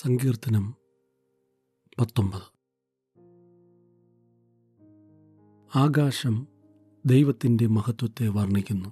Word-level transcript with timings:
സങ്കീർത്തനം 0.00 0.74
പത്തൊമ്പത്. 2.00 2.42
ആകാശം 5.78 6.46
ദൈവത്തിന്റെ 7.06 7.66
മഹത്വത്തെ 7.66 8.28
വർണിക്കുന്നു. 8.28 8.88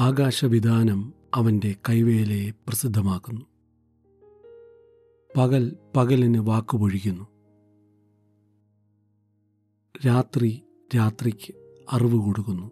ആകാശവിധാനം 0.00 1.14
അവന്റെ 1.34 1.76
കൈവേലയെ 1.88 2.50
പ്രസിദ്ധമാക്കുന്നു. 2.50 3.46
പകൽ 5.36 5.76
പകലിന് 5.96 6.38
വാക്കുപൊഴിക്കുന്നു. 6.38 7.26
രാത്രി 10.06 10.62
രാത്രിക്ക് 10.96 11.54
അറിവ് 11.92 12.24
കൊടുക്കുന്നു. 12.24 12.70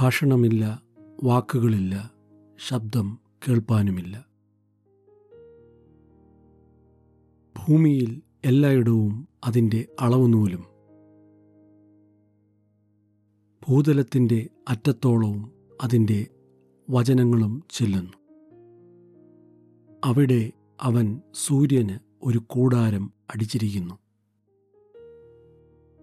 ഭാഷണമില്ല 0.00 0.82
വാക്കുകളില്ല 1.22 2.12
ശബ്ദം 2.68 3.21
കേൾപ്പാനുമില്ല. 3.48 4.26
ഭൂമിയിൽ 7.58 8.22
എല്ലായിടവും 8.44 9.28
അതിന്റെ 9.44 9.88
അളവുനൂലും. 10.00 10.64
ഭൂതലത്തിന്റെ 13.68 14.48
അറ്റത്തോളവും 14.68 15.52
അതിന്റെ 15.82 16.26
വചനങ്ങളും 16.90 17.62
ചെല്ലുന്നു. 17.70 18.12
അവിടെ 20.04 20.52
അവൻ 20.80 21.20
സൂര്യന് 21.34 21.98
ഒരു 22.22 22.42
കൂടാരം 22.46 23.12
അടിച്ചിരിക്കുന്നു. 23.34 23.94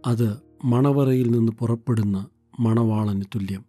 അത് 0.07 0.41
മണവറയിൽ 0.65 1.31
നിന്ന് 1.31 1.51
പുറപ്പെടുന്ന 1.51 2.29
മണവാളന് 2.59 3.21
തുല്യം. 3.35 3.68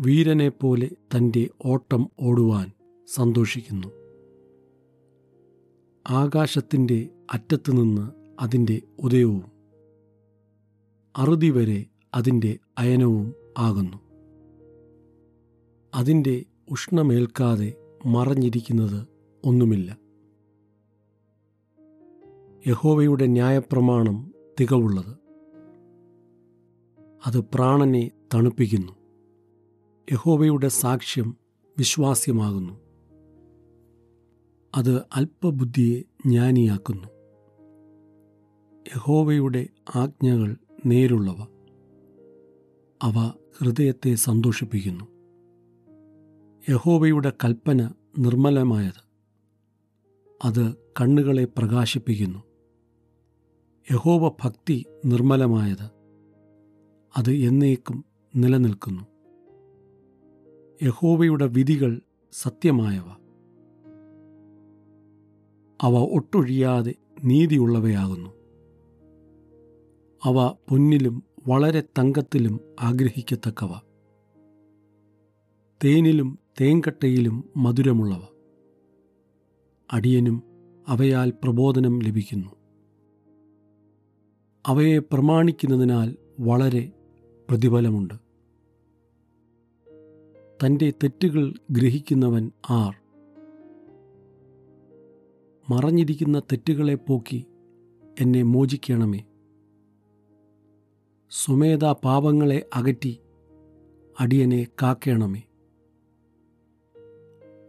വീരനെപ്പോലെ 0.00 0.90
തന്റെ 1.16 1.50
ഓട്ടം 1.64 2.10
ഓടുവാൻ 2.20 2.70
സന്തോഷിക്കുന്നു. 3.06 3.88
ആകാശത്തിന്റെ 6.10 7.08
അറ്റത്തുനിന്ന് 7.34 8.10
അതിന്റെ 8.40 8.82
ഉദയവും 8.98 9.44
അറുതി 11.16 11.50
വരെ 11.50 11.86
അതിന്റെ 12.14 12.58
അയനവും 12.78 13.34
ആകുന്നു. 13.58 13.98
അതിന്റെ 15.94 16.44
ഉഷ്ണമേൽക്കാതെ 16.70 17.74
മറഞ്ഞിരിക്കുന്നത് 18.06 19.06
ഒന്നുമില്ല. 19.44 19.98
യഹോവയുടെ 22.66 23.26
ന്യായപ്രമാണം 23.26 24.34
തികവുള്ളത്. 24.60 25.16
അത് 27.26 27.38
പ്രാണനെ 27.54 28.10
തണുപ്പിക്കുന്നു. 28.34 29.03
യഹോവയുടെ 30.12 30.68
സാക്ഷ്യം 30.68 31.36
വിശ്വാസ്യമാകുന്നു. 31.78 32.72
അത് 34.74 35.02
അല്പബുദ്ധിയെ 35.14 36.00
ജ്ഞാനിയാക്കുന്നു. 36.00 37.08
യഹോവയുടെ 38.96 39.68
ആജ്ഞകൾ 39.94 40.56
നേരുള്ളവ. 40.86 41.46
അവ 43.02 43.32
ഹൃദയത്തെ 43.58 44.14
സന്തോഷിപ്പിക്കുന്നു. 44.14 45.04
യഹോവയുടെ 46.68 47.32
കൽപ്പന 47.44 47.90
നിർമ്മലമായത്. 48.18 49.04
അത് 50.44 50.74
കണ്ണുകളെ 51.00 51.44
പ്രകാശിപ്പിക്കുന്നു. 51.44 52.38
യഹോവ 53.92 54.28
ഭക്തി 54.28 54.86
നിർമ്മലമായത്. 55.04 55.90
അത് 57.16 57.32
എന്നേക്കും 57.32 58.04
നിലനിൽക്കുന്നു. 58.36 59.13
യഹോവയുടെ 60.82 61.46
വിധികൾ 61.46 62.00
സത്യമായവ. 62.32 63.04
അവ 65.80 65.94
ഒട്ടൊഴിയാതെ 65.98 66.94
നീതിയുള്ളവയാകുന്നു. 67.24 68.30
അവ 70.24 70.48
പൊന്നിലും 70.48 71.22
വളരെ 71.46 71.80
തങ്കത്തിലും 71.80 72.60
ആഗ്രഹിക്കത്തക്കവ. 72.80 73.70
തേനിലും 75.84 76.38
തേങ്കട്ടയിലും 76.60 77.50
മധുരമുള്ളവ. 77.56 78.20
അടിയനും 79.92 80.42
അവയാൽ 80.88 81.30
പ്രബോധനം 81.30 81.98
ലഭിക്കുന്നു. 82.02 82.50
അവയെ 84.66 84.98
പ്രമാണിക്കുന്നതിനാൽ 84.98 86.16
വളരെ 86.40 86.92
പ്രതിഫലമുണ്ട്. 87.48 88.23
തന്റെ 90.66 90.90
തെറ്റുകൾ 90.90 91.54
ഗ്രഹിക്കുന്നവൻ 91.70 92.50
ആർ. 92.70 92.96
മറഞ്ഞിരിക്കുന്ന 95.70 96.38
തെറ്റുകളെ 96.38 96.94
പോക്കി 96.94 97.46
എന്നെ 98.20 98.42
മോചിക്കണമേ. 98.42 99.24
സ്വമേധ 101.30 101.84
പാപങ്ങളെ 101.84 102.66
അകറ്റി 102.74 103.20
അടിയനെ 104.20 104.66
കാക്കണമേ. 104.82 105.42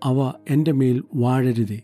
അവ 0.03 0.33
എന്റെ 0.49 0.71
മേൽ 0.71 1.03
വാഴരുതേ. 1.15 1.81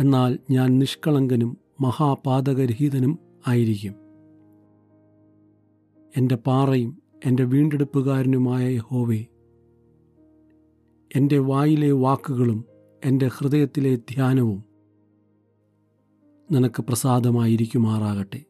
എന്നാൽ 0.00 0.38
ഞാൻ 0.50 0.78
നിഷ്കളങ്കനും 0.78 1.56
മഹാപാതകരഹിതനും 1.80 3.18
ആയിരിക്കും. 3.46 3.94
എന്റെ 6.16 6.36
പാറയും 6.36 7.05
എന്റെ 7.24 7.44
വീണ്ടെടുപ്പുകാരനുമായ 7.44 8.68
യഹോവേ 8.68 9.26
എന്റെ 11.16 11.38
വായിലെ 11.38 11.92
വാക്കുകളും 11.92 12.64
എന്റെ 13.04 13.26
ഹൃദയത്തിലെ 13.26 13.96
ധ്യാനവും 13.96 14.64
നിനക്ക് 16.52 16.82
പ്രസാദമായിരിക്കുമാറാകട്ടെ. 16.82 18.44